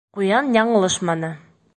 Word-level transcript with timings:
Ҡуян 0.19 0.47
яңылышманы. 0.55 1.33